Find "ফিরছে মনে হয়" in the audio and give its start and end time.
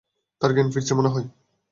0.73-1.27